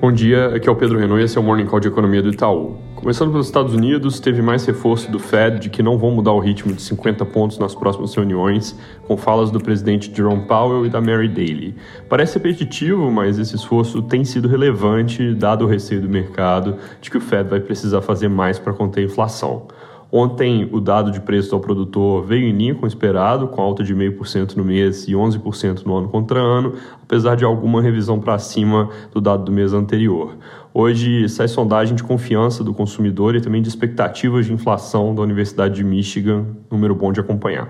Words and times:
Bom 0.00 0.10
dia, 0.10 0.54
aqui 0.56 0.66
é 0.66 0.72
o 0.72 0.76
Pedro 0.76 0.98
Renault 0.98 1.20
e 1.20 1.26
esse 1.26 1.36
é 1.36 1.40
o 1.42 1.44
Morning 1.44 1.66
Call 1.66 1.78
de 1.78 1.88
Economia 1.88 2.22
do 2.22 2.30
Itaú. 2.30 2.78
Começando 2.94 3.32
pelos 3.32 3.44
Estados 3.44 3.74
Unidos, 3.74 4.18
teve 4.18 4.40
mais 4.40 4.64
reforço 4.64 5.12
do 5.12 5.18
Fed 5.18 5.58
de 5.58 5.68
que 5.68 5.82
não 5.82 5.98
vão 5.98 6.10
mudar 6.10 6.32
o 6.32 6.38
ritmo 6.38 6.72
de 6.72 6.80
50 6.80 7.22
pontos 7.26 7.58
nas 7.58 7.74
próximas 7.74 8.14
reuniões, 8.14 8.74
com 9.06 9.14
falas 9.18 9.50
do 9.50 9.60
presidente 9.60 10.10
Jerome 10.10 10.46
Powell 10.46 10.86
e 10.86 10.88
da 10.88 11.02
Mary 11.02 11.28
Daly. 11.28 11.74
Parece 12.08 12.38
repetitivo, 12.38 13.10
mas 13.10 13.38
esse 13.38 13.54
esforço 13.54 14.00
tem 14.00 14.24
sido 14.24 14.48
relevante, 14.48 15.34
dado 15.34 15.66
o 15.66 15.68
receio 15.68 16.00
do 16.00 16.08
mercado 16.08 16.78
de 16.98 17.10
que 17.10 17.18
o 17.18 17.20
Fed 17.20 17.50
vai 17.50 17.60
precisar 17.60 18.00
fazer 18.00 18.28
mais 18.28 18.58
para 18.58 18.72
conter 18.72 19.02
a 19.02 19.04
inflação. 19.04 19.66
Ontem, 20.12 20.68
o 20.72 20.80
dado 20.80 21.12
de 21.12 21.20
preço 21.20 21.54
ao 21.54 21.60
produtor 21.60 22.24
veio 22.24 22.48
em 22.48 22.52
linha 22.52 22.74
com 22.74 22.84
o 22.84 22.88
esperado, 22.88 23.46
com 23.46 23.62
alta 23.62 23.84
de 23.84 23.94
0,5% 23.94 24.56
no 24.56 24.64
mês 24.64 25.06
e 25.06 25.12
11% 25.12 25.84
no 25.86 25.96
ano 25.96 26.08
contra 26.08 26.40
ano, 26.40 26.74
apesar 27.00 27.36
de 27.36 27.44
alguma 27.44 27.80
revisão 27.80 28.18
para 28.18 28.36
cima 28.38 28.88
do 29.12 29.20
dado 29.20 29.44
do 29.44 29.52
mês 29.52 29.72
anterior. 29.72 30.36
Hoje 30.74 31.28
sai 31.28 31.46
sondagem 31.46 31.94
de 31.94 32.02
confiança 32.02 32.64
do 32.64 32.74
consumidor 32.74 33.36
e 33.36 33.40
também 33.40 33.62
de 33.62 33.68
expectativas 33.68 34.46
de 34.46 34.52
inflação 34.52 35.14
da 35.14 35.22
Universidade 35.22 35.76
de 35.76 35.84
Michigan, 35.84 36.44
número 36.70 36.94
bom 36.94 37.12
de 37.12 37.20
acompanhar. 37.20 37.68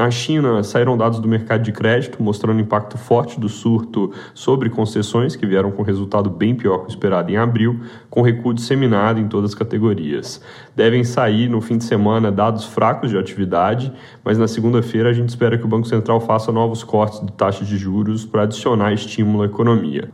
Na 0.00 0.10
China, 0.10 0.64
saíram 0.64 0.96
dados 0.96 1.20
do 1.20 1.28
mercado 1.28 1.62
de 1.62 1.72
crédito 1.72 2.22
mostrando 2.22 2.56
o 2.56 2.60
impacto 2.62 2.96
forte 2.96 3.38
do 3.38 3.50
surto 3.50 4.10
sobre 4.32 4.70
concessões, 4.70 5.36
que 5.36 5.44
vieram 5.44 5.70
com 5.70 5.82
resultado 5.82 6.30
bem 6.30 6.54
pior 6.54 6.78
que 6.78 6.86
o 6.86 6.88
esperado 6.88 7.30
em 7.30 7.36
abril, 7.36 7.78
com 8.08 8.22
recuo 8.22 8.54
disseminado 8.54 9.20
em 9.20 9.28
todas 9.28 9.50
as 9.50 9.54
categorias. 9.54 10.42
Devem 10.74 11.04
sair 11.04 11.50
no 11.50 11.60
fim 11.60 11.76
de 11.76 11.84
semana 11.84 12.32
dados 12.32 12.64
fracos 12.64 13.10
de 13.10 13.18
atividade, 13.18 13.92
mas 14.24 14.38
na 14.38 14.48
segunda-feira 14.48 15.10
a 15.10 15.12
gente 15.12 15.28
espera 15.28 15.58
que 15.58 15.66
o 15.66 15.68
Banco 15.68 15.86
Central 15.86 16.18
faça 16.18 16.50
novos 16.50 16.82
cortes 16.82 17.20
de 17.20 17.30
taxa 17.32 17.62
de 17.62 17.76
juros 17.76 18.24
para 18.24 18.44
adicionar 18.44 18.94
estímulo 18.94 19.42
à 19.42 19.46
economia. 19.48 20.08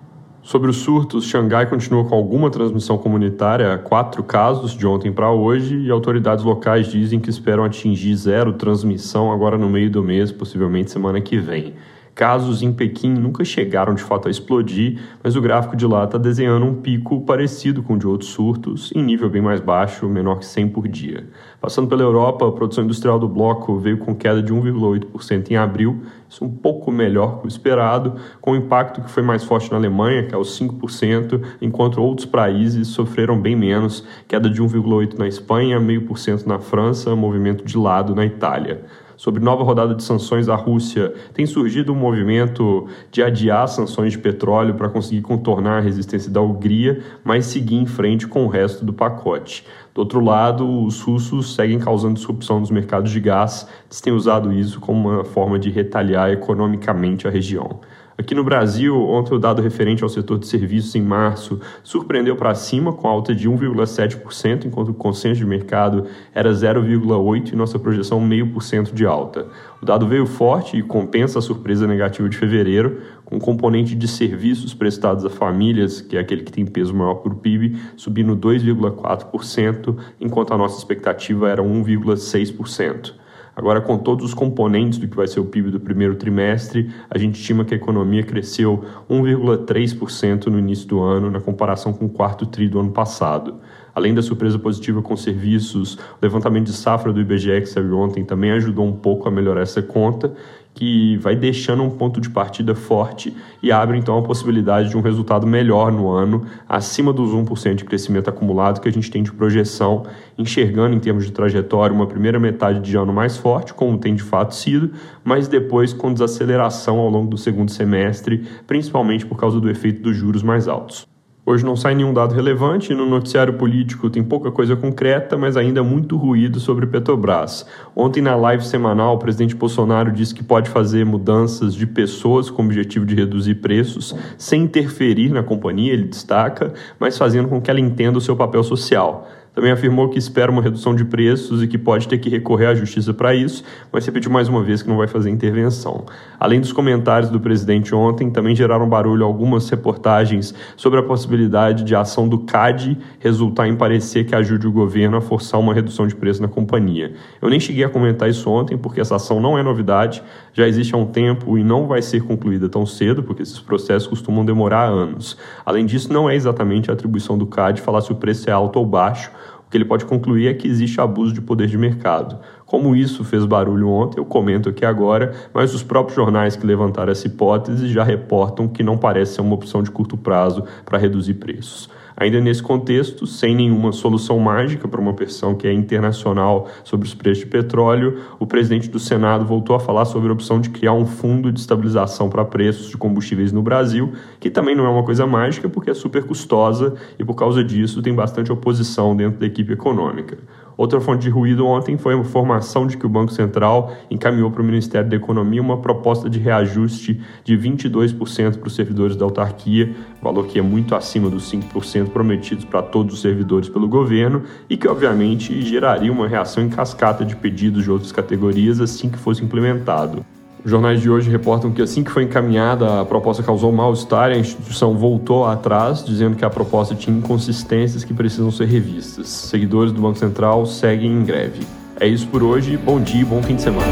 Sobre 0.46 0.70
os 0.70 0.76
surtos, 0.76 1.24
Xangai 1.24 1.68
continua 1.68 2.04
com 2.04 2.14
alguma 2.14 2.48
transmissão 2.48 2.96
comunitária, 2.96 3.76
quatro 3.78 4.22
casos 4.22 4.76
de 4.76 4.86
ontem 4.86 5.12
para 5.12 5.28
hoje, 5.28 5.76
e 5.76 5.90
autoridades 5.90 6.44
locais 6.44 6.86
dizem 6.86 7.18
que 7.18 7.28
esperam 7.28 7.64
atingir 7.64 8.14
zero 8.14 8.52
transmissão 8.52 9.32
agora 9.32 9.58
no 9.58 9.68
meio 9.68 9.90
do 9.90 10.04
mês, 10.04 10.30
possivelmente 10.30 10.92
semana 10.92 11.20
que 11.20 11.36
vem. 11.36 11.74
Casos 12.16 12.62
em 12.62 12.72
Pequim 12.72 13.10
nunca 13.10 13.44
chegaram 13.44 13.92
de 13.92 14.02
fato 14.02 14.26
a 14.26 14.30
explodir, 14.30 14.98
mas 15.22 15.36
o 15.36 15.40
gráfico 15.42 15.76
de 15.76 15.86
lá 15.86 16.04
está 16.04 16.16
desenhando 16.16 16.64
um 16.64 16.74
pico 16.76 17.20
parecido 17.20 17.82
com 17.82 17.92
o 17.92 17.98
de 17.98 18.06
outros 18.06 18.30
surtos, 18.30 18.90
em 18.94 19.02
nível 19.02 19.28
bem 19.28 19.42
mais 19.42 19.60
baixo, 19.60 20.08
menor 20.08 20.38
que 20.38 20.46
100 20.46 20.68
por 20.70 20.88
dia. 20.88 21.28
Passando 21.60 21.88
pela 21.88 22.00
Europa, 22.00 22.48
a 22.48 22.52
produção 22.52 22.84
industrial 22.84 23.18
do 23.18 23.28
bloco 23.28 23.76
veio 23.76 23.98
com 23.98 24.14
queda 24.14 24.42
de 24.42 24.50
1,8% 24.50 25.50
em 25.50 25.56
abril, 25.58 26.04
isso 26.26 26.42
um 26.42 26.48
pouco 26.48 26.90
melhor 26.90 27.40
que 27.40 27.46
o 27.46 27.48
esperado, 27.48 28.14
com 28.40 28.52
o 28.52 28.56
impacto 28.56 29.02
que 29.02 29.10
foi 29.10 29.22
mais 29.22 29.44
forte 29.44 29.70
na 29.70 29.76
Alemanha, 29.76 30.22
que 30.22 30.34
é 30.34 30.38
os 30.38 30.58
5%, 30.58 31.42
enquanto 31.60 32.00
outros 32.00 32.24
países 32.24 32.88
sofreram 32.88 33.38
bem 33.38 33.54
menos, 33.54 34.02
queda 34.26 34.48
de 34.48 34.62
1,8% 34.62 35.18
na 35.18 35.28
Espanha, 35.28 35.78
0,5% 35.78 36.46
na 36.46 36.58
França, 36.58 37.14
movimento 37.14 37.62
de 37.62 37.76
lado 37.76 38.14
na 38.14 38.24
Itália 38.24 38.86
sobre 39.16 39.42
nova 39.42 39.64
rodada 39.64 39.94
de 39.94 40.02
sanções 40.02 40.48
à 40.48 40.54
Rússia, 40.54 41.12
tem 41.32 41.46
surgido 41.46 41.92
um 41.92 41.96
movimento 41.96 42.86
de 43.10 43.22
adiar 43.22 43.66
sanções 43.68 44.12
de 44.12 44.18
petróleo 44.18 44.74
para 44.74 44.88
conseguir 44.88 45.22
contornar 45.22 45.78
a 45.78 45.80
resistência 45.80 46.30
da 46.30 46.40
Hungria, 46.40 47.02
mas 47.24 47.46
seguir 47.46 47.76
em 47.76 47.86
frente 47.86 48.26
com 48.26 48.44
o 48.44 48.48
resto 48.48 48.84
do 48.84 48.92
pacote. 48.92 49.64
Do 49.94 50.00
outro 50.00 50.20
lado, 50.20 50.84
os 50.84 51.00
russos 51.00 51.54
seguem 51.54 51.78
causando 51.78 52.14
disrupção 52.14 52.60
nos 52.60 52.70
mercados 52.70 53.10
de 53.10 53.18
gás, 53.18 53.66
eles 53.86 54.00
têm 54.00 54.12
usado 54.12 54.52
isso 54.52 54.78
como 54.78 55.08
uma 55.08 55.24
forma 55.24 55.58
de 55.58 55.70
retaliar 55.70 56.30
economicamente 56.30 57.26
a 57.26 57.30
região. 57.30 57.80
Aqui 58.18 58.34
no 58.34 58.42
Brasil, 58.42 58.98
ontem 58.98 59.34
o 59.34 59.38
dado 59.38 59.60
referente 59.60 60.02
ao 60.02 60.08
setor 60.08 60.38
de 60.38 60.46
serviços 60.46 60.94
em 60.94 61.02
março 61.02 61.60
surpreendeu 61.82 62.34
para 62.34 62.54
cima 62.54 62.90
com 62.90 63.06
alta 63.06 63.34
de 63.34 63.46
1,7%, 63.46 64.64
enquanto 64.64 64.88
o 64.88 64.94
consenso 64.94 65.38
de 65.38 65.44
mercado 65.44 66.06
era 66.34 66.50
0,8% 66.50 67.52
e 67.52 67.56
nossa 67.56 67.78
projeção 67.78 68.18
0,5% 68.26 68.94
de 68.94 69.04
alta. 69.04 69.46
O 69.82 69.84
dado 69.84 70.06
veio 70.06 70.24
forte 70.24 70.78
e 70.78 70.82
compensa 70.82 71.40
a 71.40 71.42
surpresa 71.42 71.86
negativa 71.86 72.26
de 72.26 72.38
fevereiro, 72.38 73.02
com 73.22 73.36
o 73.36 73.40
componente 73.40 73.94
de 73.94 74.08
serviços 74.08 74.72
prestados 74.72 75.22
a 75.26 75.28
famílias, 75.28 76.00
que 76.00 76.16
é 76.16 76.20
aquele 76.20 76.42
que 76.42 76.52
tem 76.52 76.64
peso 76.64 76.94
maior 76.94 77.16
para 77.16 77.34
o 77.34 77.36
PIB, 77.36 77.76
subindo 77.98 78.34
2,4%, 78.34 79.94
enquanto 80.18 80.54
a 80.54 80.56
nossa 80.56 80.78
expectativa 80.78 81.50
era 81.50 81.62
1,6%. 81.62 83.25
Agora, 83.56 83.80
com 83.80 83.96
todos 83.96 84.26
os 84.26 84.34
componentes 84.34 84.98
do 84.98 85.08
que 85.08 85.16
vai 85.16 85.26
ser 85.26 85.40
o 85.40 85.46
PIB 85.46 85.70
do 85.70 85.80
primeiro 85.80 86.14
trimestre, 86.16 86.90
a 87.08 87.16
gente 87.16 87.40
estima 87.40 87.64
que 87.64 87.72
a 87.72 87.76
economia 87.78 88.22
cresceu 88.22 88.84
1,3% 89.08 90.48
no 90.48 90.58
início 90.58 90.86
do 90.86 91.00
ano, 91.00 91.30
na 91.30 91.40
comparação 91.40 91.90
com 91.90 92.04
o 92.04 92.08
quarto 92.10 92.44
tri 92.44 92.68
do 92.68 92.78
ano 92.78 92.90
passado. 92.90 93.58
Além 93.94 94.12
da 94.12 94.20
surpresa 94.20 94.58
positiva 94.58 95.00
com 95.00 95.16
serviços, 95.16 95.94
o 95.94 96.18
levantamento 96.20 96.66
de 96.66 96.74
safra 96.74 97.14
do 97.14 97.18
IBGE 97.18 97.62
que 97.62 97.66
saiu 97.66 97.98
ontem 97.98 98.26
também 98.26 98.50
ajudou 98.50 98.84
um 98.84 98.92
pouco 98.92 99.26
a 99.26 99.30
melhorar 99.30 99.62
essa 99.62 99.80
conta 99.80 100.34
que 100.76 101.16
vai 101.16 101.34
deixando 101.34 101.82
um 101.82 101.88
ponto 101.88 102.20
de 102.20 102.28
partida 102.28 102.74
forte 102.74 103.34
e 103.62 103.72
abre 103.72 103.96
então 103.96 104.18
a 104.18 104.22
possibilidade 104.22 104.90
de 104.90 104.96
um 104.96 105.00
resultado 105.00 105.46
melhor 105.46 105.90
no 105.90 106.10
ano, 106.10 106.44
acima 106.68 107.14
dos 107.14 107.30
1% 107.30 107.76
de 107.76 107.84
crescimento 107.86 108.28
acumulado 108.28 108.82
que 108.82 108.88
a 108.88 108.92
gente 108.92 109.10
tem 109.10 109.22
de 109.22 109.32
projeção, 109.32 110.04
enxergando 110.36 110.94
em 110.94 111.00
termos 111.00 111.24
de 111.24 111.32
trajetória 111.32 111.96
uma 111.96 112.06
primeira 112.06 112.38
metade 112.38 112.80
de 112.80 112.94
ano 112.94 113.10
mais 113.10 113.38
forte, 113.38 113.72
como 113.72 113.96
tem 113.96 114.14
de 114.14 114.22
fato 114.22 114.54
sido, 114.54 114.90
mas 115.24 115.48
depois 115.48 115.94
com 115.94 116.12
desaceleração 116.12 116.98
ao 116.98 117.08
longo 117.08 117.30
do 117.30 117.38
segundo 117.38 117.70
semestre, 117.70 118.46
principalmente 118.66 119.24
por 119.24 119.38
causa 119.38 119.58
do 119.58 119.70
efeito 119.70 120.02
dos 120.02 120.14
juros 120.14 120.42
mais 120.42 120.68
altos. 120.68 121.15
Hoje 121.48 121.64
não 121.64 121.76
sai 121.76 121.94
nenhum 121.94 122.12
dado 122.12 122.34
relevante, 122.34 122.92
no 122.92 123.06
noticiário 123.06 123.52
político 123.52 124.10
tem 124.10 124.20
pouca 124.20 124.50
coisa 124.50 124.74
concreta, 124.74 125.38
mas 125.38 125.56
ainda 125.56 125.80
muito 125.80 126.16
ruído 126.16 126.58
sobre 126.58 126.88
Petrobras. 126.88 127.64
Ontem, 127.94 128.20
na 128.20 128.34
live 128.34 128.64
semanal, 128.64 129.14
o 129.14 129.18
presidente 129.18 129.54
Bolsonaro 129.54 130.10
disse 130.10 130.34
que 130.34 130.42
pode 130.42 130.68
fazer 130.68 131.06
mudanças 131.06 131.72
de 131.72 131.86
pessoas 131.86 132.50
com 132.50 132.62
o 132.62 132.64
objetivo 132.64 133.06
de 133.06 133.14
reduzir 133.14 133.54
preços, 133.54 134.12
sem 134.36 134.64
interferir 134.64 135.28
na 135.28 135.44
companhia, 135.44 135.92
ele 135.92 136.08
destaca, 136.08 136.74
mas 136.98 137.16
fazendo 137.16 137.48
com 137.48 137.60
que 137.60 137.70
ela 137.70 137.78
entenda 137.78 138.18
o 138.18 138.20
seu 138.20 138.34
papel 138.34 138.64
social. 138.64 139.28
Também 139.56 139.72
afirmou 139.72 140.10
que 140.10 140.18
espera 140.18 140.52
uma 140.52 140.60
redução 140.60 140.94
de 140.94 141.02
preços 141.02 141.62
e 141.62 141.66
que 141.66 141.78
pode 141.78 142.06
ter 142.06 142.18
que 142.18 142.28
recorrer 142.28 142.66
à 142.66 142.74
justiça 142.74 143.14
para 143.14 143.34
isso, 143.34 143.64
mas 143.90 144.04
repetiu 144.04 144.30
mais 144.30 144.50
uma 144.50 144.62
vez 144.62 144.82
que 144.82 144.88
não 144.90 144.98
vai 144.98 145.06
fazer 145.06 145.30
intervenção. 145.30 146.04
Além 146.38 146.60
dos 146.60 146.74
comentários 146.74 147.30
do 147.30 147.40
presidente 147.40 147.94
ontem, 147.94 148.28
também 148.30 148.54
geraram 148.54 148.86
barulho 148.86 149.24
algumas 149.24 149.66
reportagens 149.70 150.54
sobre 150.76 151.00
a 151.00 151.02
possibilidade 151.02 151.84
de 151.84 151.94
a 151.94 152.02
ação 152.02 152.28
do 152.28 152.40
CAD 152.40 152.98
resultar 153.18 153.66
em 153.66 153.74
parecer 153.74 154.24
que 154.26 154.34
ajude 154.34 154.66
o 154.66 154.72
governo 154.72 155.16
a 155.16 155.22
forçar 155.22 155.58
uma 155.58 155.72
redução 155.72 156.06
de 156.06 156.14
preço 156.14 156.42
na 156.42 156.48
companhia. 156.48 157.14
Eu 157.40 157.48
nem 157.48 157.58
cheguei 157.58 157.82
a 157.82 157.88
comentar 157.88 158.28
isso 158.28 158.50
ontem, 158.50 158.76
porque 158.76 159.00
essa 159.00 159.16
ação 159.16 159.40
não 159.40 159.56
é 159.56 159.62
novidade, 159.62 160.22
já 160.52 160.68
existe 160.68 160.94
há 160.94 160.98
um 160.98 161.06
tempo 161.06 161.56
e 161.56 161.64
não 161.64 161.86
vai 161.86 162.02
ser 162.02 162.22
concluída 162.24 162.68
tão 162.68 162.84
cedo, 162.84 163.22
porque 163.22 163.40
esses 163.40 163.58
processos 163.58 164.06
costumam 164.06 164.44
demorar 164.44 164.84
anos. 164.84 165.34
Além 165.64 165.86
disso, 165.86 166.12
não 166.12 166.28
é 166.28 166.34
exatamente 166.34 166.90
a 166.90 166.92
atribuição 166.92 167.38
do 167.38 167.46
CAD 167.46 167.80
falar 167.80 168.02
se 168.02 168.12
o 168.12 168.16
preço 168.16 168.50
é 168.50 168.52
alto 168.52 168.78
ou 168.78 168.84
baixo 168.84 169.30
o 169.66 169.70
que 169.70 169.76
ele 169.76 169.84
pode 169.84 170.04
concluir 170.04 170.46
é 170.46 170.54
que 170.54 170.68
existe 170.68 171.00
abuso 171.00 171.32
de 171.32 171.40
poder 171.40 171.66
de 171.66 171.76
mercado. 171.76 172.38
Como 172.64 172.94
isso 172.94 173.24
fez 173.24 173.44
barulho 173.44 173.88
ontem, 173.88 174.20
eu 174.20 174.24
comento 174.24 174.68
aqui 174.68 174.84
agora, 174.84 175.34
mas 175.52 175.74
os 175.74 175.82
próprios 175.82 176.14
jornais 176.14 176.54
que 176.54 176.64
levantaram 176.64 177.10
essa 177.10 177.26
hipótese 177.26 177.88
já 177.88 178.04
reportam 178.04 178.68
que 178.68 178.84
não 178.84 178.96
parece 178.96 179.34
ser 179.34 179.40
uma 179.40 179.54
opção 179.54 179.82
de 179.82 179.90
curto 179.90 180.16
prazo 180.16 180.64
para 180.84 180.98
reduzir 180.98 181.34
preços. 181.34 181.90
Ainda 182.16 182.40
nesse 182.40 182.62
contexto, 182.62 183.26
sem 183.26 183.54
nenhuma 183.54 183.92
solução 183.92 184.38
mágica 184.38 184.88
para 184.88 184.98
uma 184.98 185.12
pressão 185.12 185.54
que 185.54 185.68
é 185.68 185.72
internacional 185.72 186.66
sobre 186.82 187.06
os 187.06 187.14
preços 187.14 187.44
de 187.44 187.50
petróleo, 187.50 188.20
o 188.38 188.46
presidente 188.46 188.88
do 188.88 188.98
Senado 188.98 189.44
voltou 189.44 189.76
a 189.76 189.80
falar 189.80 190.06
sobre 190.06 190.30
a 190.30 190.32
opção 190.32 190.58
de 190.58 190.70
criar 190.70 190.94
um 190.94 191.04
fundo 191.04 191.52
de 191.52 191.60
estabilização 191.60 192.30
para 192.30 192.42
preços 192.42 192.88
de 192.88 192.96
combustíveis 192.96 193.52
no 193.52 193.60
Brasil, 193.60 194.14
que 194.40 194.48
também 194.48 194.74
não 194.74 194.86
é 194.86 194.88
uma 194.88 195.02
coisa 195.02 195.26
mágica 195.26 195.68
porque 195.68 195.90
é 195.90 195.94
super 195.94 196.24
custosa 196.24 196.94
e 197.18 197.24
por 197.24 197.34
causa 197.34 197.62
disso 197.62 198.00
tem 198.00 198.14
bastante 198.14 198.50
oposição 198.50 199.14
dentro 199.14 199.38
da 199.38 199.46
equipe 199.46 199.74
econômica. 199.74 200.38
Outra 200.76 201.00
fonte 201.00 201.22
de 201.22 201.30
ruído 201.30 201.66
ontem 201.66 201.96
foi 201.96 202.14
a 202.14 202.18
informação 202.18 202.86
de 202.86 202.98
que 202.98 203.06
o 203.06 203.08
Banco 203.08 203.32
Central 203.32 203.92
encaminhou 204.10 204.50
para 204.50 204.60
o 204.60 204.64
Ministério 204.64 205.08
da 205.08 205.16
Economia 205.16 205.62
uma 205.62 205.78
proposta 205.78 206.28
de 206.28 206.38
reajuste 206.38 207.18
de 207.42 207.56
22% 207.56 208.58
para 208.58 208.66
os 208.66 208.74
servidores 208.74 209.16
da 209.16 209.24
autarquia, 209.24 209.94
valor 210.20 210.46
que 210.46 210.58
é 210.58 210.62
muito 210.62 210.94
acima 210.94 211.30
dos 211.30 211.50
5% 211.50 212.10
prometidos 212.10 212.66
para 212.66 212.82
todos 212.82 213.14
os 213.14 213.20
servidores 213.22 213.70
pelo 213.70 213.88
governo 213.88 214.42
e 214.68 214.76
que, 214.76 214.86
obviamente, 214.86 215.62
geraria 215.62 216.12
uma 216.12 216.28
reação 216.28 216.62
em 216.62 216.68
cascata 216.68 217.24
de 217.24 217.34
pedidos 217.34 217.84
de 217.84 217.90
outras 217.90 218.12
categorias 218.12 218.78
assim 218.78 219.08
que 219.08 219.18
fosse 219.18 219.42
implementado. 219.42 220.24
Os 220.66 220.70
jornais 220.72 221.00
de 221.00 221.08
hoje 221.08 221.30
reportam 221.30 221.70
que 221.70 221.80
assim 221.80 222.02
que 222.02 222.10
foi 222.10 222.24
encaminhada, 222.24 223.02
a 223.02 223.04
proposta 223.04 223.40
causou 223.40 223.70
mal-estar 223.70 224.32
e 224.32 224.34
a 224.34 224.36
instituição 224.36 224.96
voltou 224.96 225.46
atrás, 225.46 226.04
dizendo 226.04 226.34
que 226.34 226.44
a 226.44 226.50
proposta 226.50 226.92
tinha 226.92 227.16
inconsistências 227.16 228.02
que 228.02 228.12
precisam 228.12 228.50
ser 228.50 228.64
revistas. 228.64 229.28
Seguidores 229.28 229.92
do 229.92 230.02
Banco 230.02 230.18
Central 230.18 230.66
seguem 230.66 231.12
em 231.12 231.24
greve. 231.24 231.64
É 232.00 232.08
isso 232.08 232.26
por 232.26 232.42
hoje, 232.42 232.76
bom 232.76 233.00
dia 233.00 233.20
e 233.20 233.24
bom 233.24 233.40
fim 233.44 233.54
de 233.54 233.62
semana. 233.62 233.86